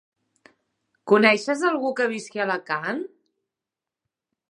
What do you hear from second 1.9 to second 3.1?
que visqui a Alacant?